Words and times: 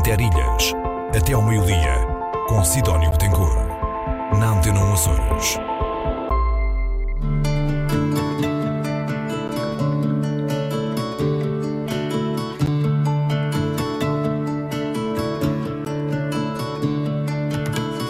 Interilhas, 0.00 0.72
até 1.14 1.34
ao 1.34 1.42
meio-dia, 1.42 1.94
com 2.48 2.64
Sidónio 2.64 3.10
Betancourt, 3.10 3.68
na 4.38 4.52
Antena 4.52 4.94
Açores. 4.94 5.58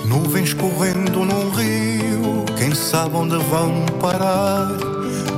Nuvens 0.07 0.55
correndo 0.55 1.25
num 1.25 1.51
rio, 1.51 2.45
quem 2.57 2.73
sabe 2.73 3.17
onde 3.17 3.37
vão 3.37 3.85
parar? 4.01 4.69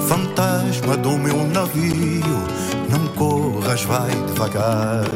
Fantasma 0.07 0.98
do 0.98 1.16
meu 1.16 1.46
navio, 1.46 2.45
não 2.91 3.07
corras, 3.16 3.82
vai 3.84 4.11
devagar. 4.27 5.07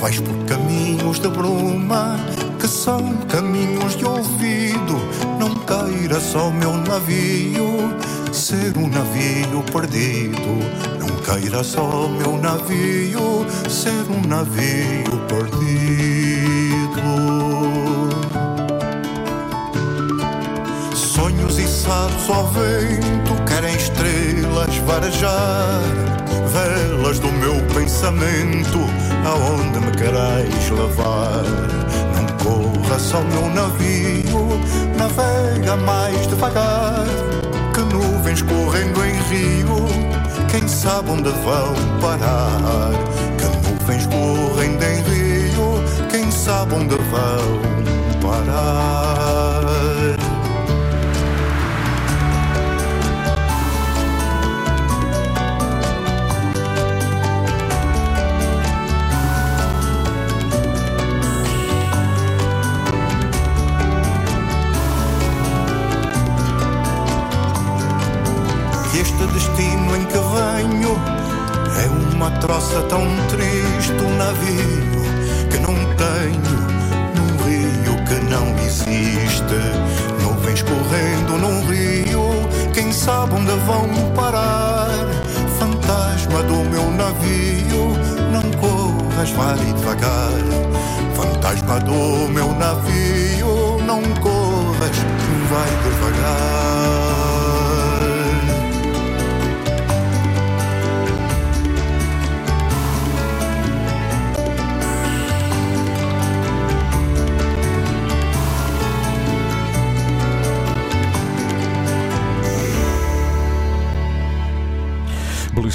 Vais 0.00 0.20
por 0.20 0.34
caminhos 0.46 1.18
de 1.18 1.28
bruma, 1.28 2.16
que 2.60 2.68
são 2.68 3.16
caminhos 3.28 3.96
de 3.96 4.04
ouvido. 4.04 4.96
Não 5.38 5.54
queira 5.54 6.20
só 6.20 6.50
meu 6.50 6.76
navio 6.76 7.94
ser 8.32 8.76
um 8.76 8.88
navio 8.88 9.62
perdido. 9.72 10.38
Não 11.00 11.08
queira 11.22 11.64
só 11.64 12.08
meu 12.08 12.38
navio 12.38 13.44
ser 13.68 14.04
um 14.08 14.26
navio 14.28 15.18
perdido. 15.26 15.68
Sonhos 20.94 21.58
içados 21.58 22.30
ao 22.30 22.46
vento 22.48 23.34
querem 23.46 23.74
estrelas 23.74 24.76
varejar, 24.86 25.82
velas 26.52 27.18
do 27.18 27.32
meu 27.32 27.54
pensamento, 27.74 28.78
aonde 29.28 29.78
me 29.80 29.90
quereis 29.92 30.70
levar. 30.70 31.42
Não 32.14 32.26
corra 32.42 32.98
só 32.98 33.20
meu 33.20 33.48
navio, 33.50 34.60
navega 34.96 35.76
mais 35.76 36.26
devagar, 36.26 37.04
que 37.74 37.80
nuvens 37.94 38.42
correndo 38.42 39.04
em 39.04 39.16
rio, 39.30 39.86
quem 40.50 40.66
sabe 40.66 41.10
onde 41.10 41.30
vão 41.30 41.74
parar. 42.00 42.92
Que 43.38 43.46
nuvens 43.68 44.06
correndo 44.06 44.82
em 44.82 45.02
rio, 45.02 46.08
quem 46.10 46.30
sabe 46.30 46.74
onde 46.74 46.96
vão 46.96 47.60
parar. 48.22 49.17
Venho 70.88 71.18
é 71.80 72.14
uma 72.14 72.30
troça 72.38 72.80
tão 72.82 73.04
triste, 73.28 73.92
um 73.92 74.16
navio 74.16 75.48
que 75.50 75.58
não 75.58 75.74
tenho, 75.96 76.58
num 77.14 77.30
rio 77.44 78.04
que 78.04 78.14
não 78.24 78.58
existe. 78.64 79.58
Nuvens 80.22 80.62
correndo 80.62 81.38
num 81.38 81.66
rio, 81.66 82.72
quem 82.72 82.92
sabe 82.92 83.34
onde 83.34 83.52
vão 83.64 83.88
parar? 84.14 84.88
Fantasma 85.58 86.42
do 86.44 86.56
meu 86.70 86.90
navio, 86.90 87.96
não 88.32 88.50
corras, 88.58 89.30
vai 89.30 89.56
devagar. 89.56 90.32
Fantasma 91.14 91.80
do 91.80 92.28
meu 92.32 92.52
navio, 92.54 93.78
não 93.84 94.02
corras, 94.20 94.96
vai 95.50 95.70
devagar. 95.84 97.07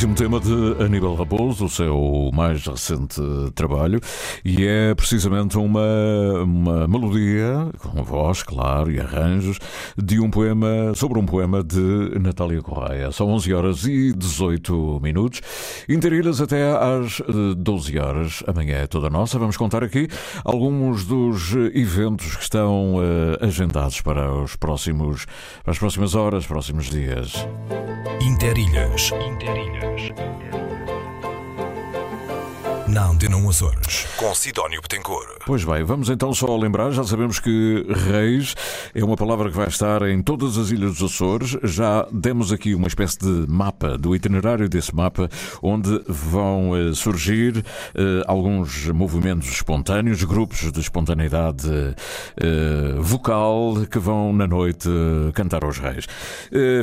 Belíssimo 0.04 0.16
tema 0.16 0.40
de 0.40 0.84
Aníbal 0.84 1.16
Raposo, 1.16 1.64
o 1.64 1.70
seu 1.70 2.30
mais 2.34 2.66
recente 2.66 3.22
trabalho, 3.56 4.02
e 4.44 4.66
é 4.66 4.94
precisamente 4.94 5.58
uma, 5.58 5.82
uma 6.44 6.86
melodia, 6.90 7.70
com 7.80 8.04
voz, 8.04 8.44
claro, 8.44 8.92
e 8.92 9.00
arranjos, 9.00 9.60
de 9.98 10.20
um 10.20 10.30
poema, 10.30 10.94
sobre 10.94 11.20
um 11.20 11.26
poema 11.26 11.64
de 11.64 12.20
Natália 12.20 12.62
Correia. 12.62 13.14
São 13.14 13.30
11 13.30 13.54
horas 13.54 13.86
e 13.86 14.12
18 14.12 15.00
minutos, 15.02 15.40
interilhas 15.88 16.42
até 16.42 16.72
às 16.72 17.22
12 17.56 17.98
horas. 17.98 18.44
Amanhã 18.46 18.80
é 18.80 18.88
toda 18.88 19.10
nossa. 19.10 19.40
Vamos 19.40 19.56
contar 19.56 19.86
aqui 19.86 20.10
alguns 20.44 21.06
dos 21.06 21.56
eventos 21.74 22.36
que 22.36 22.44
estão 22.44 22.96
uh, 22.96 23.38
agendados 23.40 24.02
para 24.02 24.34
os 24.34 24.58
próximos, 24.58 25.26
para 25.64 25.72
as 25.72 25.80
próximas 25.80 26.14
horas, 26.14 26.46
próximos 26.46 26.90
dias. 26.90 27.48
Interilhas. 28.22 29.12
Interilhas. 29.12 29.93
yeah 29.98 30.63
Na 32.94 33.08
Antena 33.08 33.38
Açores, 33.50 34.06
com 34.18 34.36
Sidónio 34.36 34.80
Betancourt. 34.80 35.40
Pois 35.48 35.64
bem, 35.64 35.84
vamos 35.84 36.10
então 36.10 36.32
só 36.32 36.56
lembrar, 36.56 36.92
já 36.92 37.04
sabemos 37.04 37.40
que 37.40 37.84
Reis 37.90 38.56
é 38.94 39.04
uma 39.04 39.18
palavra 39.18 39.50
que 39.50 39.58
vai 39.58 39.68
estar 39.68 40.04
em 40.04 40.22
todas 40.22 40.60
as 40.60 40.70
ilhas 40.70 40.98
dos 40.98 41.12
Açores. 41.12 41.58
Já 41.64 42.08
demos 42.12 42.52
aqui 42.52 42.76
uma 42.76 42.88
espécie 42.88 43.18
de 43.18 43.46
mapa, 43.48 43.98
do 43.98 44.16
itinerário 44.16 44.70
desse 44.70 44.96
mapa, 44.96 45.28
onde 45.62 46.04
vão 46.08 46.70
uh, 46.70 46.94
surgir 46.94 47.58
uh, 47.58 47.64
alguns 48.28 48.88
movimentos 48.90 49.50
espontâneos, 49.50 50.24
grupos 50.24 50.72
de 50.72 50.80
espontaneidade 50.80 51.68
uh, 51.68 53.02
vocal 53.02 53.88
que 53.90 53.98
vão 53.98 54.32
na 54.32 54.46
noite 54.46 54.88
cantar 55.34 55.64
aos 55.66 55.80
Reis. 55.80 56.06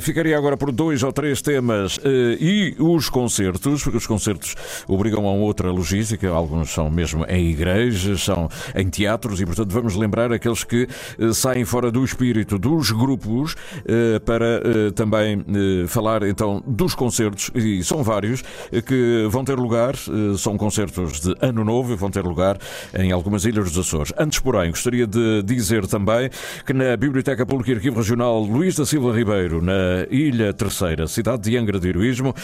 ficaria 0.03 0.37
agora 0.37 0.56
por 0.56 0.72
dois 0.72 1.04
ou 1.04 1.12
três 1.12 1.41
temas 1.41 2.00
e 2.41 2.75
os 2.78 3.09
concertos, 3.09 3.82
porque 3.82 3.98
os 3.98 4.06
concertos 4.06 4.56
obrigam 4.88 5.28
a 5.28 5.32
outra 5.32 5.71
logística, 6.00 6.28
alguns 6.28 6.70
são 6.70 6.90
mesmo 6.90 7.24
em 7.28 7.50
igrejas, 7.50 8.22
são 8.22 8.48
em 8.74 8.88
teatros 8.88 9.40
e, 9.40 9.46
portanto, 9.46 9.70
vamos 9.70 9.94
lembrar 9.94 10.32
aqueles 10.32 10.64
que 10.64 10.88
eh, 11.18 11.32
saem 11.32 11.64
fora 11.64 11.90
do 11.90 12.02
espírito 12.02 12.58
dos 12.58 12.90
grupos 12.90 13.54
eh, 13.84 14.18
para 14.20 14.62
eh, 14.64 14.90
também 14.94 15.44
falar 15.88 16.22
então 16.22 16.62
dos 16.66 16.94
concertos, 16.94 17.50
e 17.54 17.82
são 17.84 18.02
vários, 18.02 18.42
que 18.86 19.26
vão 19.28 19.44
ter 19.44 19.56
lugar, 19.56 19.94
são 20.38 20.56
concertos 20.56 21.20
de 21.20 21.34
Ano 21.40 21.64
Novo 21.64 21.92
e 21.92 21.96
vão 21.96 22.10
ter 22.10 22.24
lugar 22.24 22.58
em 22.94 23.12
algumas 23.12 23.44
ilhas 23.44 23.70
dos 23.72 23.86
Açores. 23.86 24.12
Antes, 24.18 24.38
porém, 24.38 24.70
gostaria 24.70 25.06
de 25.06 25.42
dizer 25.42 25.86
também 25.86 26.30
que 26.64 26.72
na 26.72 26.96
Biblioteca 26.96 27.44
Pública 27.44 27.72
e 27.72 27.74
Arquivo 27.74 27.96
Regional 27.96 28.40
Luís 28.40 28.76
da 28.76 28.86
Silva 28.86 29.14
Ribeiro, 29.14 29.62
na 29.62 30.06
Ilha 30.10 30.52
Terceira, 30.52 31.06
cidade 31.06 31.42
de 31.42 31.56
Angra 31.56 31.78
do 31.78 31.86
Heroísmo, 31.86 32.34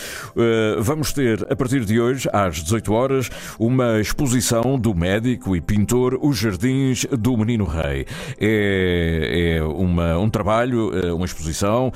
vamos 0.80 1.12
ter, 1.12 1.46
a 1.50 1.56
partir 1.56 1.84
de 1.84 2.00
hoje, 2.00 2.28
às 2.32 2.56
18 2.62 2.92
horas, 2.92 3.30
uma 3.58 4.00
exposição 4.00 4.78
do 4.78 4.94
médico 4.94 5.56
e 5.56 5.60
pintor 5.60 6.18
Os 6.20 6.36
Jardins 6.38 7.06
do 7.06 7.36
Menino 7.36 7.64
Rei. 7.64 8.06
É, 8.40 9.56
é 9.58 9.62
uma, 9.62 10.18
um 10.18 10.28
trabalho, 10.28 10.90
uma 11.14 11.24
exposição 11.24 11.92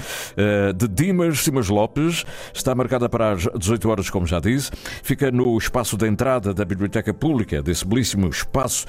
de 0.77 0.89
Dimas 0.89 1.41
Simas 1.41 1.69
Lopes, 1.69 2.25
está 2.53 2.75
marcada 2.75 3.09
para 3.09 3.33
as 3.33 3.49
18 3.59 3.89
horas, 3.89 4.10
como 4.10 4.27
já 4.27 4.41
disse, 4.41 4.71
fica 5.03 5.31
no 5.31 5.56
espaço 5.56 5.97
de 5.97 6.06
entrada 6.06 6.53
da 6.53 6.65
Biblioteca 6.65 7.12
Pública, 7.12 7.62
desse 7.62 7.87
belíssimo 7.87 8.28
espaço 8.28 8.86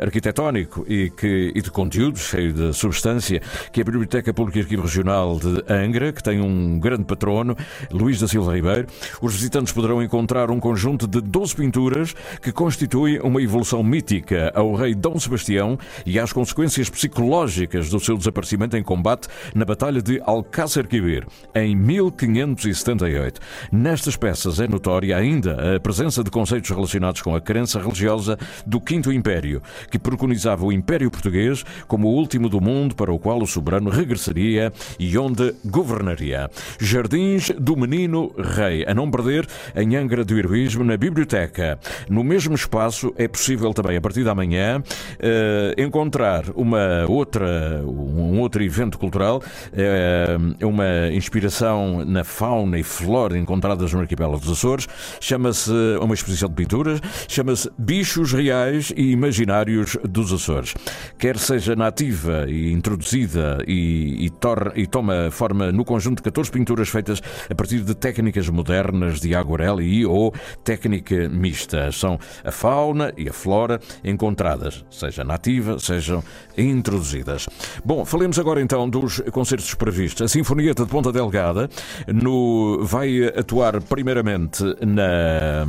arquitetónico 0.00 0.84
e, 0.88 1.10
que, 1.10 1.52
e 1.54 1.60
de 1.60 1.70
conteúdo, 1.70 2.18
cheio 2.18 2.52
de 2.52 2.72
substância, 2.72 3.40
que 3.72 3.80
é 3.80 3.82
a 3.82 3.84
Biblioteca 3.84 4.32
Pública 4.32 4.58
e 4.58 4.62
Arquivo 4.62 4.82
Regional 4.82 5.38
de 5.38 5.64
Angra, 5.72 6.12
que 6.12 6.22
tem 6.22 6.40
um 6.40 6.78
grande 6.78 7.04
patrono, 7.04 7.56
Luís 7.90 8.20
da 8.20 8.28
Silva 8.28 8.54
Ribeiro. 8.54 8.86
Os 9.20 9.34
visitantes 9.34 9.72
poderão 9.72 10.02
encontrar 10.02 10.50
um 10.50 10.60
conjunto 10.60 11.06
de 11.06 11.20
12 11.20 11.54
pinturas 11.56 11.93
que 12.42 12.52
constituem 12.52 13.20
uma 13.20 13.40
evolução 13.40 13.82
mítica 13.82 14.50
ao 14.54 14.74
rei 14.74 14.94
Dom 14.94 15.18
Sebastião 15.18 15.78
e 16.04 16.18
às 16.18 16.32
consequências 16.32 16.90
psicológicas 16.90 17.88
do 17.88 18.00
seu 18.00 18.16
desaparecimento 18.16 18.76
em 18.76 18.82
combate 18.82 19.28
na 19.54 19.64
Batalha 19.64 20.02
de 20.02 20.20
Alcácer 20.24 20.86
Quibir, 20.86 21.26
em 21.54 21.76
1578. 21.76 23.40
Nestas 23.70 24.16
peças 24.16 24.60
é 24.60 24.66
notória 24.66 25.16
ainda 25.16 25.76
a 25.76 25.80
presença 25.80 26.24
de 26.24 26.30
conceitos 26.30 26.70
relacionados 26.70 27.22
com 27.22 27.34
a 27.34 27.40
crença 27.40 27.78
religiosa 27.78 28.38
do 28.66 28.80
Quinto 28.80 29.12
Império, 29.12 29.62
que 29.90 29.98
preconizava 29.98 30.64
o 30.64 30.72
Império 30.72 31.10
Português 31.10 31.64
como 31.86 32.08
o 32.08 32.14
último 32.14 32.48
do 32.48 32.60
mundo 32.60 32.94
para 32.94 33.12
o 33.12 33.18
qual 33.18 33.40
o 33.40 33.46
soberano 33.46 33.90
regressaria 33.90 34.72
e 34.98 35.16
onde 35.16 35.54
governaria. 35.64 36.50
Jardins 36.80 37.50
do 37.58 37.76
Menino 37.76 38.34
Rei, 38.36 38.84
a 38.86 38.94
não 38.94 39.10
perder 39.10 39.46
em 39.76 39.96
Angra 39.96 40.24
do 40.24 40.36
Heroísmo, 40.36 40.84
na 40.84 40.96
Biblioteca 40.96 41.73
No 42.08 42.22
mesmo 42.22 42.54
espaço 42.54 43.12
é 43.16 43.26
possível 43.26 43.72
também, 43.72 43.96
a 43.96 44.00
partir 44.00 44.24
da 44.24 44.32
amanhã, 44.32 44.80
uh, 44.80 45.80
encontrar 45.80 46.44
uma 46.54 47.06
outra, 47.08 47.82
um 47.84 48.40
outro 48.40 48.62
evento 48.62 48.98
cultural, 48.98 49.42
uh, 49.72 50.66
uma 50.66 51.08
inspiração 51.12 52.04
na 52.04 52.24
fauna 52.24 52.78
e 52.78 52.82
flora 52.82 53.38
encontradas 53.38 53.92
no 53.92 54.00
arquipélago 54.00 54.40
dos 54.40 54.50
Açores. 54.50 54.86
Chama-se 55.20 55.72
uma 56.00 56.14
exposição 56.14 56.48
de 56.48 56.54
pinturas, 56.54 57.00
chama-se 57.28 57.70
Bichos 57.78 58.32
Reais 58.32 58.92
e 58.96 59.12
Imaginários 59.12 59.96
dos 60.08 60.32
Açores. 60.32 60.74
Quer 61.18 61.38
seja 61.38 61.74
nativa 61.74 62.46
e 62.48 62.72
introduzida 62.72 63.58
e, 63.66 64.26
e, 64.26 64.32
e 64.74 64.86
toma 64.86 65.30
forma 65.30 65.72
no 65.72 65.84
conjunto 65.84 66.18
de 66.18 66.22
14 66.24 66.50
pinturas 66.50 66.88
feitas 66.88 67.20
a 67.48 67.54
partir 67.54 67.80
de 67.80 67.94
técnicas 67.94 68.48
modernas 68.48 69.20
de 69.20 69.34
aguarela 69.34 69.82
e 69.82 70.04
ou 70.04 70.34
técnica 70.62 71.28
mista. 71.28 71.63
São 71.92 72.18
a 72.44 72.50
fauna 72.50 73.12
e 73.16 73.28
a 73.28 73.32
flora 73.32 73.80
encontradas, 74.02 74.84
seja 74.90 75.24
nativa, 75.24 75.78
sejam 75.78 76.22
introduzidas. 76.56 77.48
Bom, 77.84 78.04
falemos 78.04 78.38
agora 78.38 78.60
então 78.60 78.88
dos 78.88 79.20
concertos 79.32 79.74
previstos. 79.74 80.22
A 80.22 80.28
Sinfonieta 80.28 80.84
de 80.84 80.90
Ponta 80.90 81.12
Delgada 81.12 81.68
no, 82.06 82.78
vai 82.82 83.24
atuar 83.24 83.80
primeiramente 83.82 84.62
na, 84.84 85.66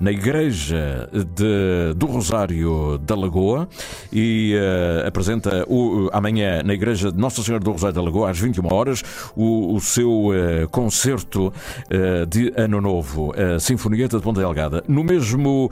na 0.00 0.10
Igreja 0.10 1.08
de, 1.12 1.94
do 1.94 2.06
Rosário 2.06 2.98
da 2.98 3.14
Lagoa 3.14 3.68
e 4.12 4.54
uh, 4.54 5.06
apresenta 5.06 5.64
o, 5.68 6.08
amanhã 6.12 6.62
na 6.62 6.74
Igreja 6.74 7.10
de 7.12 7.18
Nossa 7.18 7.42
Senhora 7.42 7.62
do 7.62 7.72
Rosário 7.72 7.94
da 7.94 8.02
Lagoa 8.02 8.30
às 8.30 8.38
21 8.38 8.72
horas 8.72 9.02
o, 9.34 9.74
o 9.74 9.80
seu 9.80 10.28
uh, 10.28 10.68
concerto 10.70 11.48
uh, 11.48 12.26
de 12.26 12.52
Ano 12.56 12.80
Novo, 12.80 13.32
a 13.36 13.58
Sinfonieta 13.58 14.16
de 14.16 14.22
Ponta 14.22 14.40
Delgada. 14.40 14.82
No 14.88 15.04
mesmo, 15.04 15.25
o, 15.34 15.68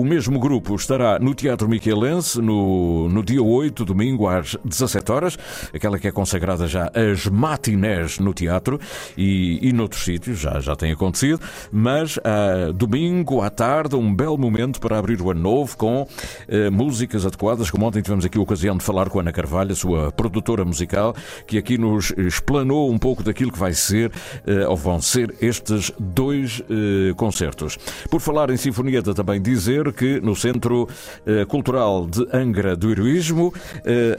o 0.00 0.04
mesmo 0.04 0.38
grupo 0.38 0.74
estará 0.74 1.18
no 1.18 1.34
Teatro 1.34 1.68
Miquelense 1.68 2.40
no, 2.40 3.08
no 3.08 3.22
dia 3.22 3.42
8, 3.42 3.84
domingo, 3.84 4.28
às 4.28 4.56
17 4.64 5.12
horas, 5.12 5.38
aquela 5.74 5.98
que 5.98 6.08
é 6.08 6.12
consagrada 6.12 6.66
já 6.66 6.90
às 6.94 7.26
matinés 7.26 8.18
no 8.18 8.32
teatro 8.32 8.80
e, 9.16 9.58
e 9.66 9.72
noutros 9.72 10.04
sítios, 10.04 10.38
já, 10.38 10.60
já 10.60 10.76
tem 10.76 10.92
acontecido, 10.92 11.40
mas 11.70 12.16
uh, 12.18 12.72
domingo 12.72 13.40
à 13.42 13.50
tarde, 13.50 13.96
um 13.96 14.14
belo 14.14 14.38
momento 14.38 14.80
para 14.80 14.98
abrir 14.98 15.20
o 15.20 15.30
ano 15.30 15.40
novo 15.40 15.76
com 15.76 16.02
uh, 16.02 16.72
músicas 16.72 17.26
adequadas, 17.26 17.70
como 17.70 17.86
ontem 17.86 18.02
tivemos 18.02 18.24
aqui 18.24 18.38
a 18.38 18.40
ocasião 18.40 18.76
de 18.76 18.84
falar 18.84 19.08
com 19.08 19.20
Ana 19.20 19.32
Carvalho, 19.32 19.72
a 19.72 19.76
sua 19.76 20.12
produtora 20.12 20.64
musical, 20.64 21.14
que 21.46 21.58
aqui 21.58 21.78
nos 21.78 22.12
explanou 22.16 22.90
um 22.90 22.98
pouco 22.98 23.22
daquilo 23.22 23.52
que 23.52 23.58
vai 23.58 23.72
ser, 23.72 24.10
uh, 24.10 24.68
ou 24.68 24.76
vão 24.76 25.00
ser, 25.00 25.34
estes 25.40 25.92
dois 25.98 26.62
concertos. 27.16 27.78
Por 28.10 28.20
falar 28.20 28.50
em 28.50 28.56
Sinfonieta, 28.68 29.14
também 29.14 29.40
dizer 29.40 29.90
que 29.94 30.20
no 30.20 30.36
Centro 30.36 30.86
Cultural 31.48 32.06
de 32.06 32.26
Angra 32.32 32.76
do 32.76 32.90
Heroísmo, 32.90 33.52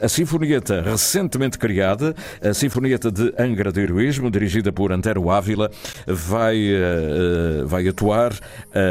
a 0.02 0.08
Sinfonieta 0.08 0.82
recentemente 0.82 1.56
criada, 1.56 2.16
a 2.42 2.52
Sinfonieta 2.52 3.12
de 3.12 3.32
Angra 3.38 3.70
do 3.70 3.78
Heroísmo, 3.78 4.28
dirigida 4.28 4.72
por 4.72 4.90
Antero 4.90 5.30
Ávila, 5.30 5.70
vai, 6.06 6.68
uh, 6.72 7.66
vai 7.66 7.86
atuar 7.86 8.32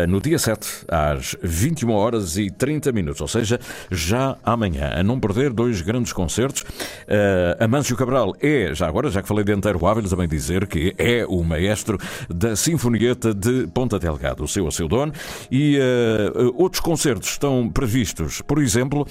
no 0.08 0.22
dia 0.22 0.40
7, 0.40 0.86
às 0.88 1.36
21 1.42 1.92
horas 1.92 2.38
e 2.38 2.50
30 2.50 2.92
minutos, 2.92 3.22
ou 3.22 3.28
seja, 3.28 3.60
já 3.92 4.38
amanhã. 4.44 4.94
A 4.96 5.04
não 5.04 5.20
perder 5.20 5.52
dois 5.52 5.82
grandes 5.82 6.14
concertos. 6.14 6.64
Amâncio 7.60 7.98
Cabral 7.98 8.34
é, 8.42 8.74
já 8.74 8.88
agora, 8.88 9.10
já 9.10 9.22
que 9.22 9.28
falei 9.28 9.44
de 9.44 9.52
Antero 9.52 9.86
Ávila, 9.86 10.08
também 10.08 10.28
dizer 10.28 10.68
que 10.68 10.94
é 10.98 11.26
o 11.28 11.44
maestro 11.44 11.98
da 12.30 12.56
Sinfonieta 12.56 13.34
de 13.34 13.68
Ponta 13.68 14.00
Delgado, 14.00 14.44
o 14.44 14.48
seu 14.48 14.68
a 14.68 14.72
seu 14.72 14.88
dono, 14.88 15.12
e 15.52 15.80
outros 16.56 16.82
concertos 16.82 17.30
estão 17.30 17.70
previstos. 17.70 18.42
Por 18.42 18.62
exemplo, 18.62 19.06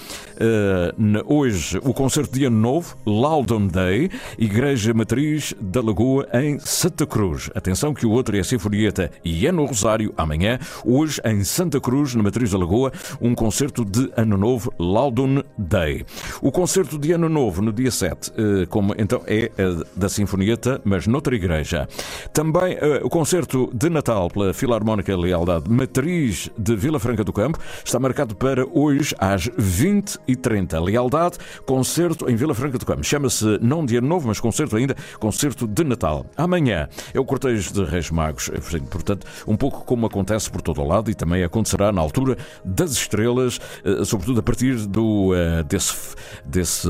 hoje 1.27 1.79
o 1.83 1.93
concerto 1.93 2.33
de 2.33 2.45
Ano 2.45 2.59
Novo, 2.59 2.97
Loudon 3.07 3.67
Day, 3.67 4.11
Igreja 4.39 4.93
Matriz 4.95 5.55
da 5.61 5.81
Lagoa 5.81 6.29
em 6.35 6.59
Santa 6.59 7.07
Cruz. 7.07 7.51
Atenção 7.55 7.95
que 7.95 8.07
o 8.07 8.11
outro 8.11 8.37
é 8.37 8.41
a 8.41 8.45
Sinfonieta 8.45 9.11
e 9.25 9.47
é 9.47 9.53
no 9.53 9.65
Rosário 9.65 10.13
amanhã. 10.17 10.59
Hoje 10.85 11.21
em 11.25 11.43
Santa 11.45 11.81
Cruz, 11.81 12.15
na 12.15 12.23
Matriz 12.23 12.51
da 12.51 12.59
Lagoa, 12.59 12.93
um 13.21 13.35
concerto 13.35 13.85
de 13.85 14.11
Ano 14.17 14.37
Novo, 14.37 14.73
Loudon 14.79 15.43
Day. 15.57 16.05
O 16.41 16.53
concerto 16.53 16.99
de 16.99 17.13
Ano 17.13 17.29
Novo 17.29 17.63
no 17.63 17.73
dia 17.73 17.91
7, 17.91 18.33
eh, 18.37 18.67
como 18.67 18.95
então 18.99 19.23
é 19.27 19.51
da 19.97 20.09
Sinfonieta, 20.09 20.81
mas 20.85 21.07
noutra 21.07 21.35
igreja. 21.35 21.89
Também 22.33 22.77
o 23.03 23.09
concerto 23.09 23.71
de 23.73 23.89
Natal 23.89 24.29
pela 24.29 24.53
Filarmónica 24.53 25.17
Lealdade 25.17 25.71
Matriz 25.71 26.28
de 26.59 26.77
Vila 26.77 26.99
Franca 26.99 27.25
do 27.25 27.33
Campo 27.33 27.59
está 27.85 27.99
marcado 27.99 28.35
para 28.37 28.67
hoje 28.67 29.15
às 29.19 29.49
20h30. 29.49 30.83
Lealdade, 30.83 31.39
concerto 31.67 32.29
em 32.29 32.37
Vila 32.37 32.55
Franca 32.55 32.79
do 32.79 32.87
Campo. 32.87 33.03
Chama-se 33.05 33.59
não 33.61 33.81
Ano 33.81 34.09
Novo, 34.09 34.29
mas 34.29 34.41
concerto 34.41 34.77
ainda, 34.77 34.95
concerto 35.19 35.67
de 35.67 35.85
Natal. 35.85 36.27
Amanhã 36.37 36.89
é 37.15 37.19
o 37.19 37.25
cortejo 37.25 37.73
de 37.73 37.85
Reis 37.85 38.11
Magos, 38.11 38.51
portanto, 38.91 39.27
um 39.47 39.57
pouco 39.57 39.85
como 39.85 40.07
acontece 40.07 40.51
por 40.51 40.61
todo 40.61 40.83
o 40.83 40.87
lado 40.87 41.11
e 41.11 41.15
também 41.15 41.43
acontecerá 41.43 41.91
na 41.93 42.01
altura 42.01 42.37
das 42.65 42.93
estrelas, 42.93 43.59
eh, 43.85 44.05
sobretudo 44.05 44.41
a 44.41 44.43
partir 44.43 44.75
do, 44.87 45.35
eh, 45.35 45.63
desse, 45.63 46.15
desse 46.45 46.89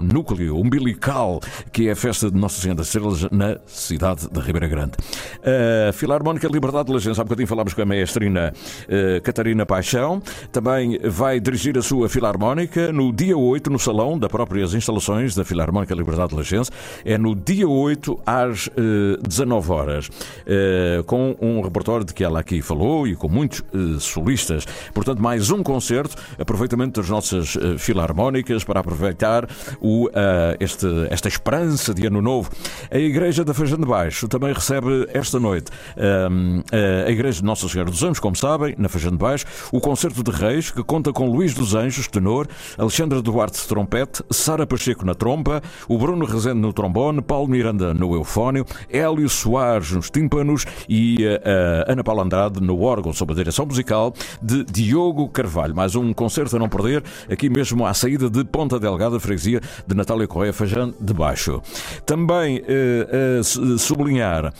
núcleo 0.00 0.58
umbilical 0.58 1.40
que 1.72 1.88
é 1.88 1.92
a 1.92 1.96
festa 1.96 2.30
de 2.30 2.36
Nossa 2.36 2.60
Senhora 2.60 2.78
das 2.78 2.86
Estrelas 2.86 3.22
na 3.30 3.58
cidade 3.66 4.28
de 4.30 4.40
Ribeira 4.40 4.68
Grande. 4.68 4.92
A 5.88 5.92
Filarmónica 5.92 6.48
Liberdade 6.48 6.86
de 6.86 6.92
Lagença, 6.92 7.20
há 7.20 7.24
bocadinho 7.24 7.48
falámos 7.48 7.74
com 7.74 7.82
a 7.82 7.86
maestrina 7.86 8.13
eh, 8.88 9.20
Catarina 9.20 9.66
Paixão, 9.66 10.22
também 10.52 10.98
vai 11.02 11.40
dirigir 11.40 11.76
a 11.78 11.82
sua 11.82 12.08
Filarmónica 12.08 12.92
no 12.92 13.12
dia 13.12 13.36
8, 13.36 13.70
no 13.70 13.78
salão 13.78 14.18
das 14.18 14.30
próprias 14.30 14.74
instalações 14.74 15.34
da 15.34 15.44
Filarmónica 15.44 15.94
Liberdade 15.94 16.30
de 16.30 16.36
Lagença. 16.36 16.70
É 17.04 17.18
no 17.18 17.34
dia 17.34 17.68
8 17.68 18.20
às 18.26 18.68
19 19.22 19.72
horas, 19.72 20.10
com 21.06 21.36
um 21.40 21.60
repertório 21.60 22.04
de 22.04 22.12
que 22.14 22.24
ela 22.24 22.40
aqui 22.40 22.62
falou 22.62 23.06
e 23.06 23.14
com 23.14 23.28
muitos 23.28 23.62
solistas. 24.00 24.66
Portanto, 24.92 25.20
mais 25.20 25.50
um 25.50 25.62
concerto, 25.62 26.16
aproveitamento 26.38 27.00
das 27.00 27.10
nossas 27.10 27.56
filarmónicas 27.78 28.64
para 28.64 28.80
aproveitar 28.80 29.48
o, 29.80 30.08
este, 30.60 30.86
esta 31.10 31.28
esperança 31.28 31.94
de 31.94 32.06
ano 32.06 32.20
novo. 32.20 32.50
A 32.90 32.98
Igreja 32.98 33.44
da 33.44 33.54
Feijão 33.54 33.78
de 33.78 33.86
Baixo 33.86 34.28
também 34.28 34.52
recebe 34.52 35.08
esta 35.12 35.38
noite 35.40 35.70
a 37.06 37.10
Igreja 37.10 37.40
de 37.40 37.44
Nossa 37.44 37.68
Senhora 37.68 37.90
dos 37.90 38.02
Como 38.20 38.36
sabem, 38.36 38.74
na 38.76 38.86
Feijão 38.86 39.12
de 39.12 39.16
Baixo, 39.16 39.46
o 39.72 39.80
concerto 39.80 40.22
de 40.22 40.30
Reis, 40.30 40.70
que 40.70 40.82
conta 40.82 41.10
com 41.10 41.26
Luís 41.30 41.54
dos 41.54 41.74
Anjos, 41.74 42.06
tenor, 42.06 42.46
Alexandre 42.76 43.22
Duarte, 43.22 43.66
trompete, 43.66 44.22
Sara 44.30 44.66
Pacheco 44.66 45.06
na 45.06 45.14
trompa, 45.14 45.62
o 45.88 45.96
Bruno 45.96 46.26
Rezende 46.26 46.60
no 46.60 46.70
trombone, 46.70 47.22
Paulo 47.22 47.48
Miranda 47.48 47.94
no 47.94 48.14
eufónio, 48.14 48.66
Hélio 48.90 49.26
Soares 49.28 49.90
nos 49.92 50.10
tímpanos 50.10 50.66
e 50.86 51.24
uh, 51.24 51.90
Ana 51.90 52.04
Paula 52.04 52.24
Andrade 52.24 52.60
no 52.60 52.82
órgão 52.82 53.12
sob 53.14 53.32
a 53.32 53.36
direção 53.36 53.64
musical 53.64 54.12
de 54.42 54.64
Diogo 54.64 55.26
Carvalho. 55.30 55.74
Mais 55.74 55.94
um 55.94 56.12
concerto 56.12 56.56
a 56.56 56.58
não 56.58 56.68
perder, 56.68 57.02
aqui 57.30 57.48
mesmo 57.48 57.86
à 57.86 57.94
saída 57.94 58.28
de 58.28 58.44
Ponta 58.44 58.78
Delgada, 58.78 59.18
freguesia 59.18 59.62
de 59.86 59.94
Natália 59.94 60.28
Correia 60.28 60.52
Fajã 60.52 60.92
de 61.00 61.14
Baixo. 61.14 61.62
Também 62.04 62.58
uh, 62.58 63.40
uh, 63.40 63.78
sublinhar 63.78 64.52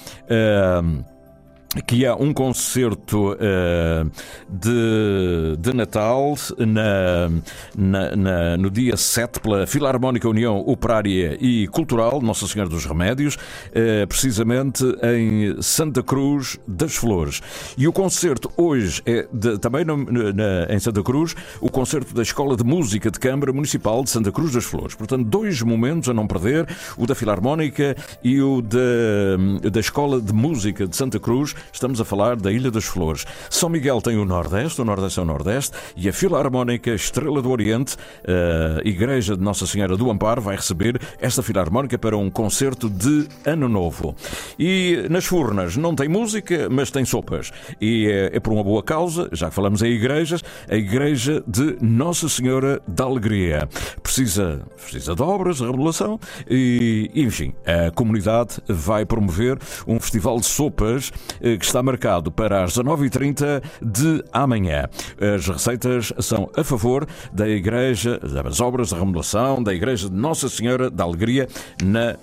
que 1.83 2.07
há 2.07 2.15
um 2.15 2.33
concerto 2.33 3.33
uh, 3.33 4.11
de, 4.49 5.57
de 5.59 5.73
Natal 5.75 6.35
na, 6.59 7.31
na, 7.77 8.17
na, 8.17 8.57
no 8.57 8.71
dia 8.71 8.97
7 8.97 9.41
pela 9.41 9.67
Filarmónica 9.67 10.29
União 10.29 10.59
Operária 10.59 11.37
e 11.41 11.67
Cultural 11.69 12.21
Nossa 12.21 12.47
Senhora 12.47 12.71
dos 12.71 12.85
Remédios, 12.85 13.37
uh, 13.37 14.07
precisamente 14.07 14.85
em 15.03 15.61
Santa 15.61 16.03
Cruz 16.03 16.59
das 16.67 16.95
Flores. 16.95 17.41
E 17.77 17.89
o 17.89 17.93
concerto 17.93 18.51
hoje 18.57 19.03
é 19.05 19.27
de, 19.33 19.59
também 19.59 19.85
no, 19.85 19.97
na, 19.97 20.67
em 20.71 20.79
Santa 20.79 21.03
Cruz, 21.03 21.35
o 21.61 21.71
concerto 21.71 22.15
da 22.15 22.23
Escola 22.23 22.57
de 22.57 22.65
Música 22.65 23.11
de 23.11 23.19
Câmara 23.19 23.53
Municipal 23.53 24.03
de 24.05 24.11
Santa 24.11 24.31
Cruz 24.31 24.53
das 24.53 24.65
Flores. 24.65 24.95
Portanto, 24.95 25.25
dois 25.25 25.61
momentos 25.63 26.09
a 26.09 26.15
não 26.15 26.27
perder, 26.27 26.69
o 26.97 27.07
da 27.07 27.15
Filarmónica 27.15 27.97
e 28.23 28.41
o 28.41 28.63
da, 28.63 29.71
da 29.71 29.81
Escola 29.81 30.21
de 30.21 30.33
Música 30.33 30.87
de 30.87 30.97
Santa 30.97 31.19
Cruz 31.19 31.55
Estamos 31.73 32.01
a 32.01 32.05
falar 32.05 32.37
da 32.37 32.51
Ilha 32.51 32.71
das 32.71 32.85
Flores. 32.85 33.25
São 33.51 33.69
Miguel 33.69 34.01
tem 34.01 34.17
o 34.17 34.25
Nordeste, 34.25 34.81
o 34.81 34.85
Nordeste 34.85 35.19
é 35.19 35.23
o 35.23 35.27
Nordeste, 35.27 35.77
e 35.97 36.09
a 36.09 36.13
Filarmónica 36.13 36.91
Estrela 36.91 37.41
do 37.43 37.51
Oriente, 37.51 37.97
a 38.27 38.87
Igreja 38.87 39.37
de 39.37 39.43
Nossa 39.43 39.67
Senhora 39.67 39.97
do 39.97 40.11
Amparo, 40.11 40.41
vai 40.41 40.57
receber 40.57 41.01
esta 41.21 41.43
Filarmónica 41.43 41.99
para 41.99 42.17
um 42.17 42.31
concerto 42.31 42.89
de 42.89 43.29
Ano 43.45 43.69
Novo. 43.69 44.15
E 44.59 45.07
nas 45.11 45.25
Furnas 45.25 45.77
não 45.77 45.95
tem 45.95 46.09
música, 46.09 46.69
mas 46.71 46.91
tem 46.91 47.05
sopas. 47.05 47.51
E 47.81 48.07
é, 48.07 48.37
é 48.37 48.41
por 48.41 48.53
uma 48.53 48.65
boa 48.65 48.83
causa, 48.83 49.29
já 49.33 49.49
que 49.49 49.55
falamos 49.55 49.83
em 49.83 49.93
igrejas, 49.93 50.43
a 50.69 50.77
Igreja 50.77 51.43
de 51.47 51.77
Nossa 51.81 52.29
Senhora 52.29 52.81
da 52.87 53.05
Alegria. 53.05 53.69
Precisa, 54.03 54.63
precisa 54.81 55.15
de 55.15 55.23
obras, 55.23 55.57
de 55.57 55.65
remodelação, 55.65 56.19
e, 56.49 57.11
enfim, 57.15 57.55
a 57.67 57.91
comunidade 57.91 58.57
vai 58.69 59.05
promover 59.05 59.59
um 59.87 59.99
festival 59.99 60.39
de 60.39 60.47
sopas 60.47 61.13
que 61.59 61.65
está 61.65 61.83
marcado 61.83 62.31
para 62.31 62.65
as 62.65 62.73
19h30 62.73 63.63
de 63.83 64.25
amanhã. 64.33 64.89
As 65.35 65.47
receitas 65.47 66.13
são 66.21 66.51
a 66.57 66.65
favor 66.65 67.07
da 67.33 67.49
Igreja, 67.49 68.19
das 68.19 68.61
obras 68.61 68.89
de 68.89 68.95
remodelação 68.95 69.63
da 69.63 69.75
Igreja 69.75 70.09
de 70.09 70.15
Nossa 70.15 70.49
Senhora 70.49 70.91
da 70.91 71.05
Alegria, 71.05 71.49
na 71.83 72.17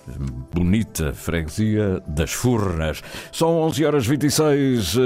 bonita 0.54 1.14
freguesia 1.14 2.02
das 2.08 2.32
Furnas. 2.32 3.02
São 3.32 3.58
11 3.62 3.86
horas 3.86 4.08
26 4.08 4.96
uh, 4.96 5.00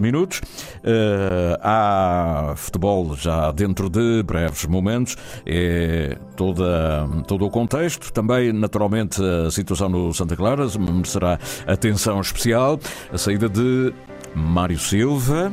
minutos. 0.00 0.40
Uh, 0.78 1.58
há 1.62 2.54
futebol 2.56 3.14
já 3.16 3.52
dentro 3.52 3.88
de 3.88 4.22
breves 4.22 4.64
momentos. 4.66 5.16
É 5.46 6.16
toda, 6.36 7.06
todo 7.26 7.44
o 7.44 7.50
contexto. 7.50 8.12
Também, 8.12 8.52
naturalmente, 8.52 9.20
a 9.22 9.50
situação 9.50 9.88
no 9.88 10.12
Santa 10.14 10.36
Clara 10.36 10.66
merecerá 10.78 11.38
atenção 11.66 12.20
especial. 12.20 12.78
A 13.12 13.18
saída 13.18 13.48
de 13.52 13.92
Mário 14.34 14.78
Silva. 14.78 15.52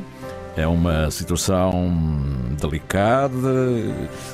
É 0.55 0.65
uma 0.65 1.11
situação 1.11 1.71
delicada, 2.59 3.53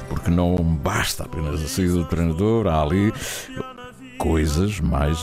porque 0.08 0.32
não 0.32 0.56
basta 0.56 1.24
apenas 1.24 1.62
a 1.62 1.68
saída 1.68 1.94
do 1.94 2.06
treinador, 2.06 2.68
há 2.68 2.82
ali 2.82 3.12
coisas 4.18 4.80
mais 4.80 5.22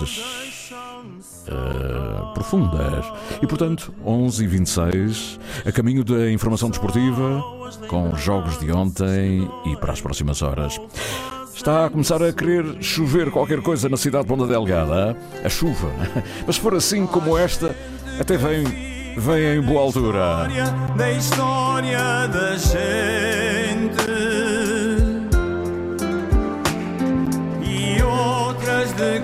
uh, 1.49 2.35
profundas. 2.35 3.07
E 3.41 3.47
portanto, 3.47 3.95
11 4.05 4.45
e 4.45 4.47
26 4.47 5.41
a 5.65 5.73
caminho 5.73 6.05
da 6.05 6.31
informação 6.31 6.69
desportiva, 6.69 7.43
com 7.89 8.15
jogos 8.17 8.59
de 8.59 8.71
ontem 8.71 9.49
e 9.65 9.77
para 9.77 9.93
as 9.93 10.03
próximas 10.03 10.43
horas. 10.43 10.79
Está 11.55 11.87
a 11.87 11.91
começar 11.91 12.23
a 12.23 12.33
querer 12.33 12.83
chover 12.83 13.31
qualquer 13.31 13.61
coisa 13.61 13.87
na 13.89 13.97
cidade 13.97 14.25
de 14.25 14.29
Ponta 14.29 14.47
Delgada, 14.47 15.15
a 15.45 15.49
chuva. 15.49 15.91
Mas 16.47 16.57
se 16.57 16.61
for 16.63 16.75
assim 16.75 17.07
como 17.07 17.37
esta, 17.37 17.77
até 18.21 18.37
vem, 18.37 18.65
vem 19.17 19.57
em 19.57 19.63
boa 19.63 19.81
altura. 19.81 20.47
Da 20.95 21.11
história 21.11 22.29
da 22.29 22.57
gente 22.57 24.11
e 27.63 28.03
outras 28.03 28.93
de 28.93 29.21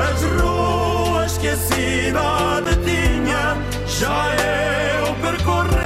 As 0.00 0.22
ruas 0.22 1.36
que 1.36 1.48
a 1.48 1.56
cidade 1.56 2.76
tinha 2.84 3.56
já 3.86 4.34
eu 4.98 5.14
percorrera. 5.16 5.79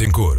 Betancourt. 0.00 0.38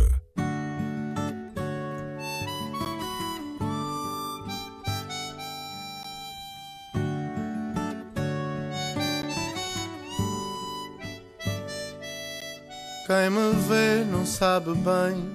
Quem 13.06 13.30
me 13.30 13.54
vê 13.68 14.04
não 14.12 14.26
sabe 14.26 14.74
bem 14.74 15.30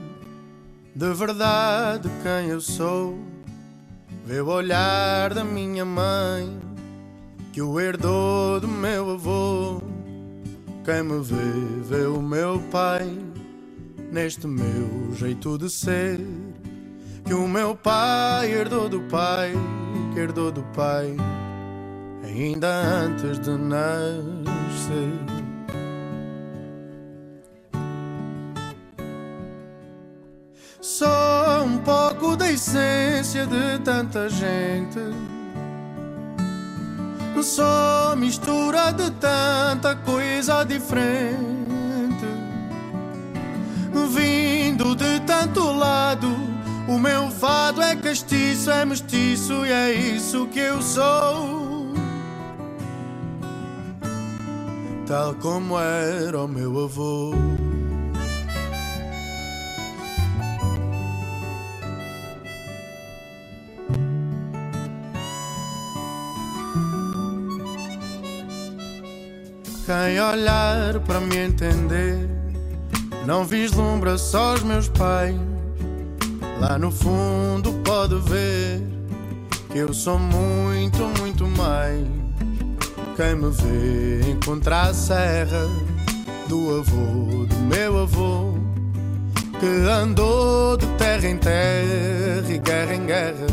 de 0.93 1.13
verdade 1.15 2.11
quem 2.25 2.51
eu 2.51 2.61
sou. 2.61 3.17
Vê 4.25 4.41
o 4.41 4.49
olhar 4.49 5.33
da 5.35 5.45
minha 5.45 5.85
mãe 5.85 6.59
que 7.53 7.63
o 7.63 7.79
herdou 7.79 8.59
do 8.59 8.67
meu 8.67 9.13
avô. 9.13 9.81
Quem 10.85 11.05
me 11.05 11.23
vê, 11.23 11.87
vê 11.89 12.07
o 12.07 12.21
meu 12.21 12.59
pai 12.73 13.36
neste 14.11 14.47
meu 14.47 15.13
jeito 15.15 15.59
de 15.59 15.71
ser. 15.71 16.21
Que 17.25 17.35
o 17.35 17.49
meu 17.49 17.75
pai 17.75 18.53
herdou 18.53 18.89
do 18.89 19.01
pai, 19.03 19.53
que 20.15 20.21
herdou 20.21 20.53
do 20.53 20.63
pai, 20.75 21.17
ainda 22.23 22.69
antes 22.69 23.39
de 23.41 23.51
nascer. 23.51 25.13
Sou 30.81 31.65
um 31.65 31.79
pouco 31.79 32.37
da 32.37 32.51
essência 32.51 33.47
de 33.47 33.79
tanta 33.85 34.29
gente. 34.29 35.01
Só 37.43 38.17
mistura 38.17 38.93
de 38.93 39.11
tanta 39.13 39.95
coisa 39.97 40.65
diferente. 40.65 41.66
Vindo 44.05 44.95
de 44.95 45.21
tanto 45.21 45.73
lado, 45.73 46.29
o 46.87 46.99
meu 46.99 47.31
fado 47.31 47.81
é 47.81 47.97
castiço, 47.97 48.71
é 48.71 48.85
mestiço 48.85 49.65
e 49.65 49.73
é 49.73 49.93
isso 49.93 50.47
que 50.49 50.61
eu 50.61 50.83
sou. 50.83 51.95
Tal 55.07 55.35
como 55.37 55.79
era 55.79 56.43
o 56.43 56.49
meu 56.49 56.85
avô. 56.85 57.33
Quem 69.87 70.21
olhar 70.21 70.99
para 71.07 71.21
me 71.21 71.37
entender 71.37 72.36
não 73.27 73.45
vislumbra 73.45 74.17
só 74.17 74.55
os 74.55 74.63
meus 74.63 74.89
pais. 74.89 75.35
Lá 76.61 76.79
no 76.79 76.93
fundo 76.93 77.73
pode 77.85 78.15
ver 78.21 78.81
que 79.73 79.79
eu 79.79 79.93
sou 79.93 80.19
muito, 80.19 81.03
muito 81.19 81.47
mais. 81.49 82.07
Quem 83.17 83.35
me 83.35 83.51
vê 83.51 84.31
encontrar 84.31 84.91
a 84.91 84.95
serra 84.95 85.67
do 86.49 86.79
avô, 86.79 87.47
do 87.47 87.57
meu 87.69 87.99
avô, 87.99 88.55
que 89.59 89.67
andou 89.91 90.77
de 90.77 90.87
terra 90.99 91.27
em 91.27 91.37
terra 91.37 92.47
e 92.49 92.59
guerra 92.59 92.95
em 92.95 93.07
guerra, 93.07 93.47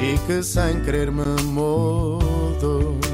e 0.00 0.18
que 0.26 0.42
sem 0.42 0.80
querer 0.82 1.10
me 1.10 1.24
mudou. 1.42 3.09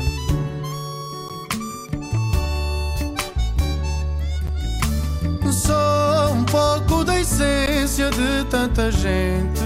Sou 5.66 6.32
um 6.32 6.44
pouco 6.44 7.04
da 7.04 7.18
essência 7.18 8.08
de 8.10 8.44
tanta 8.48 8.90
gente. 8.92 9.60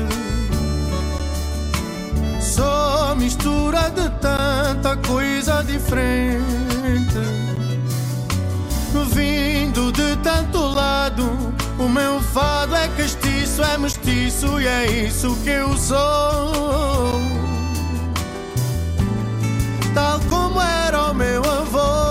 Sou 2.41 3.15
mistura 3.17 3.91
de 3.91 4.09
tanta 4.19 4.97
coisa 5.07 5.63
diferente. 5.63 7.21
Vindo 9.13 9.93
de 9.93 10.17
tanto 10.23 10.59
lado, 10.59 11.55
o 11.79 11.89
meu 11.89 12.21
fado 12.21 12.75
é 12.75 12.89
castiço, 12.89 13.63
é 13.63 13.77
mestiço 13.77 14.61
e 14.61 14.67
é 14.67 14.87
isso 15.07 15.37
que 15.45 15.51
eu 15.51 15.77
sou. 15.77 17.21
Tal 19.95 20.19
como 20.31 20.61
era 20.61 21.11
o 21.11 21.15
meu 21.15 21.43
avô. 21.45 22.10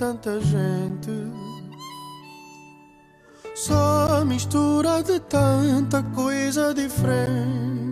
Tanta 0.00 0.40
gente. 0.40 1.10
Só 3.54 4.24
mistura 4.24 5.02
de 5.02 5.20
tanta 5.20 6.02
coisa 6.14 6.72
diferente. 6.72 7.89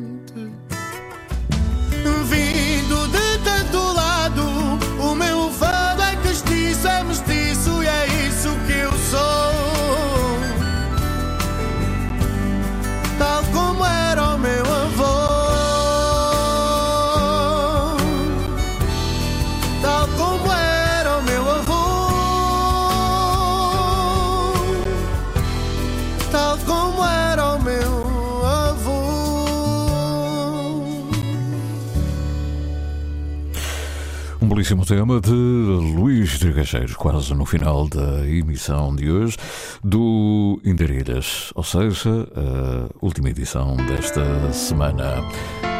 Belíssimo 34.69 34.85
tema 34.85 35.19
de 35.19 35.31
Luís 35.31 36.39
Trigacheiros, 36.39 36.95
quase 36.95 37.33
no 37.33 37.47
final 37.47 37.89
da 37.89 38.26
emissão 38.26 38.95
de 38.95 39.11
hoje 39.11 39.37
do 39.83 40.61
Indarilhas, 40.63 41.50
ou 41.54 41.63
seja, 41.63 42.28
a 42.37 42.89
última 43.00 43.31
edição 43.31 43.76
desta 43.76 44.52
semana. 44.52 45.25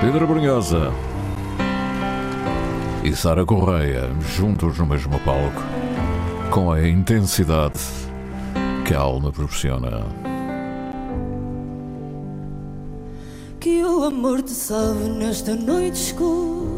Pedro 0.01 0.27
Brunhosa 0.27 0.90
e 3.05 3.14
Sara 3.14 3.44
Correia, 3.44 4.09
juntos 4.37 4.79
no 4.79 4.87
mesmo 4.87 5.18
palco, 5.20 5.62
com 6.51 6.72
a 6.72 6.88
intensidade 6.88 7.81
que 8.87 8.94
a 8.94 9.01
alma 9.01 9.31
proporciona. 9.31 10.03
Que 13.61 13.85
o 13.85 14.05
amor 14.05 14.40
te 14.40 14.53
salve 14.53 15.11
nesta 15.11 15.55
noite 15.55 16.01
escura 16.01 16.77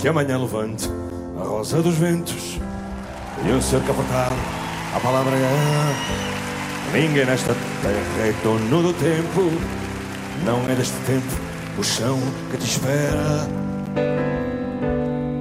Que 0.00 0.08
amanhã 0.08 0.38
levante 0.38 0.88
a 1.38 1.44
rosa 1.44 1.82
dos 1.82 1.94
ventos 1.96 2.58
e 3.46 3.52
um 3.52 3.60
ser 3.60 3.82
capotado. 3.82 4.34
A 4.96 5.00
palavra 5.00 5.36
é. 5.36 6.98
Ninguém 6.98 7.26
nesta 7.26 7.54
terra 7.82 8.26
é 8.26 8.34
dono 8.42 8.82
do 8.82 8.92
tempo. 8.94 9.50
Não 10.46 10.58
é 10.70 10.74
deste 10.74 10.96
tempo 11.04 11.26
o 11.78 11.84
chão 11.84 12.18
que 12.50 12.56
te 12.56 12.64
espera. 12.64 13.46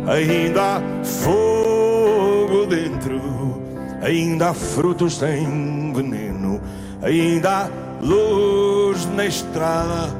Ainda 0.07 0.75
há 0.75 0.81
fogo 1.05 2.65
dentro, 2.65 3.61
ainda 4.01 4.49
há 4.49 4.53
frutos 4.53 5.19
sem 5.19 5.93
veneno, 5.93 6.59
ainda 7.01 7.49
há 7.49 7.69
luz 8.01 9.05
na 9.15 9.25
estrada. 9.25 10.13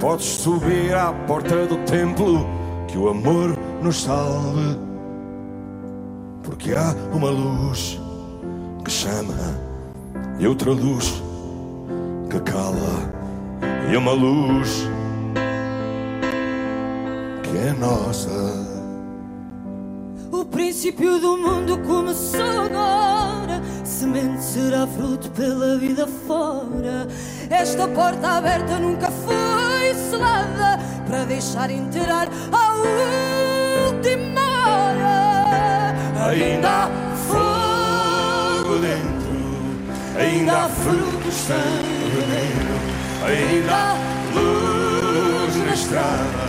Podes 0.00 0.26
subir 0.26 0.94
à 0.94 1.12
porta 1.12 1.66
do 1.66 1.76
templo 1.84 2.46
que 2.86 2.96
o 2.96 3.08
amor 3.08 3.55
nos 3.86 4.02
salve. 4.02 4.76
Porque 6.42 6.72
há 6.72 6.94
uma 7.12 7.30
luz 7.30 8.00
que 8.84 8.90
chama 8.90 9.34
e 10.38 10.46
outra 10.46 10.70
luz 10.70 11.22
que 12.28 12.40
cala, 12.40 13.12
e 13.90 13.96
uma 13.96 14.12
luz 14.12 14.88
que 17.42 17.58
é 17.58 17.72
nossa. 17.72 18.30
O 20.32 20.44
princípio 20.44 21.20
do 21.20 21.36
mundo 21.36 21.78
começou 21.78 22.60
agora. 22.64 23.62
Semente 23.84 24.42
será 24.42 24.86
fruto 24.86 25.30
pela 25.30 25.78
vida 25.78 26.06
fora. 26.26 27.06
Esta 27.48 27.86
porta 27.88 28.28
aberta 28.30 28.78
nunca 28.80 29.10
foi 29.10 29.94
selada 30.10 30.78
para 31.06 31.24
deixar 31.24 31.70
entrar 31.70 32.28
a 32.52 32.74
última 32.74 33.55
hora. 34.14 35.94
Ainda 36.28 36.68
há 36.68 36.88
fogo 37.28 38.78
dentro, 38.78 39.36
ainda 40.18 40.52
há 40.52 40.68
frutos 40.68 41.34
sem 41.34 41.56
veneno, 42.14 42.76
ainda 43.26 43.74
há 43.74 43.96
luz 44.34 45.56
na 45.56 45.72
estrada. 45.74 46.46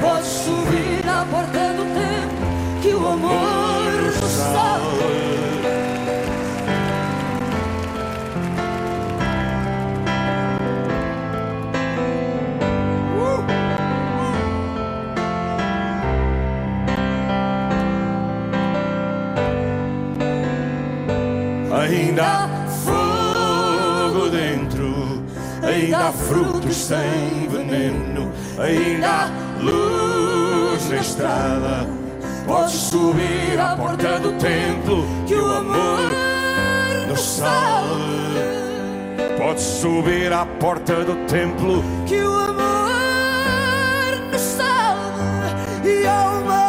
Podes 0.00 0.26
subir 0.26 1.08
à 1.08 1.24
porta 1.24 1.72
do 1.74 1.84
tempo 1.94 2.48
que 2.82 2.94
o 2.94 3.08
amor 3.08 3.92
nos 4.22 5.27
Ainda 22.18 22.32
há 22.32 22.48
fogo 22.84 24.28
dentro, 24.28 25.22
ainda 25.62 26.08
há 26.08 26.12
frutos 26.12 26.74
sem 26.74 27.46
veneno, 27.48 28.32
ainda 28.58 29.08
há 29.08 29.30
luz 29.62 30.88
na 30.90 30.96
estrada. 30.96 31.86
Podes 32.44 32.72
subir 32.72 33.60
à 33.60 33.76
porta 33.76 34.18
do 34.18 34.32
templo 34.32 35.04
que 35.28 35.34
o 35.36 35.46
amor 35.46 36.10
nos 37.06 37.20
salve. 37.20 38.40
Podes 39.38 39.62
subir 39.62 40.32
à 40.32 40.44
porta 40.44 41.04
do 41.04 41.14
templo 41.28 41.84
que 42.04 42.20
o 42.20 42.34
amor 42.34 42.90
nos 44.32 44.40
salve 44.40 45.88
e 45.88 46.04
há 46.04 46.30
uma 46.30 46.67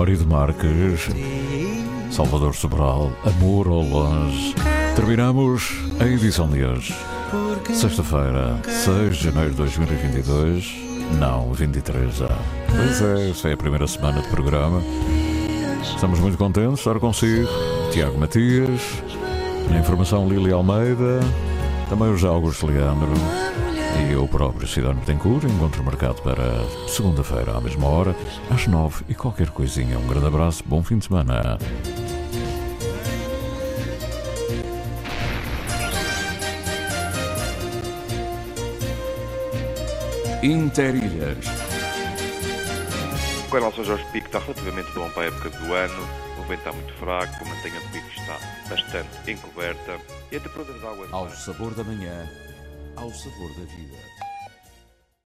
com 0.00 0.04
o 0.04 0.06
marido 0.06 0.26
Marques, 0.26 1.08
Salvador 2.10 2.54
Sobral, 2.54 3.12
Amor 3.22 3.66
ao 3.66 3.82
Longe, 3.82 4.54
terminamos 4.96 5.76
a 6.00 6.06
edição 6.06 6.48
de 6.48 6.64
hoje. 6.64 6.94
Sexta-feira, 7.74 8.58
6 8.64 9.16
de 9.16 9.24
janeiro 9.24 9.50
de 9.50 9.56
2022. 9.56 10.74
Não, 11.18 11.52
23 11.52 12.16
já. 12.16 12.38
Pois 12.68 13.02
é, 13.02 13.30
esta 13.30 13.48
é 13.50 13.52
a 13.52 13.56
primeira 13.58 13.86
semana 13.86 14.22
de 14.22 14.28
programa. 14.28 14.82
Estamos 15.82 16.18
muito 16.18 16.38
contentes 16.38 16.74
de 16.74 16.80
estar 16.80 16.98
consigo. 16.98 17.46
Tiago 17.92 18.18
Matias, 18.18 18.80
na 19.68 19.80
informação 19.80 20.26
Lili 20.26 20.50
Almeida, 20.50 21.20
também 21.90 22.08
o 22.08 22.16
José 22.16 22.28
Augusto 22.28 22.66
Leandro 22.66 23.12
e 23.98 24.12
eu 24.12 24.28
próprio, 24.28 24.66
Cidano 24.66 25.00
Betancourt. 25.00 25.44
Encontro 25.44 25.82
marcado 25.82 26.22
para 26.22 26.64
segunda-feira, 26.88 27.56
à 27.56 27.60
mesma 27.60 27.86
hora, 27.88 28.14
às 28.50 28.66
9 28.66 29.04
e 29.08 29.14
qualquer 29.14 29.50
coisinha. 29.50 29.98
Um 29.98 30.06
grande 30.06 30.26
abraço, 30.26 30.62
bom 30.66 30.82
fim 30.82 30.98
de 30.98 31.06
semana. 31.06 31.58
Interilhas. 40.42 41.44
Com 43.50 43.56
relação 43.56 43.80
ao 43.80 43.84
Jorge 43.84 44.04
Pico, 44.12 44.26
está 44.26 44.38
relativamente 44.38 44.90
bom 44.92 45.10
para 45.10 45.24
a 45.24 45.26
época 45.26 45.50
do 45.50 45.74
ano. 45.74 46.08
O 46.38 46.42
vento 46.44 46.60
está 46.60 46.72
muito 46.72 46.92
fraco, 46.94 47.44
a 47.44 47.48
mantenha 47.48 47.80
de 47.80 47.86
pico 47.88 48.08
está 48.16 48.38
bastante 48.68 49.30
encoberta 49.30 49.98
e 50.32 50.36
a 50.36 50.40
temperatura 50.40 50.78
das 50.78 50.84
águas. 50.84 51.12
Ao 51.12 51.28
sabor 51.30 51.74
da 51.74 51.84
manhã, 51.84 52.26
ao 52.96 53.12
sabor 53.12 53.50
da 53.54 53.64
vida. 53.64 54.29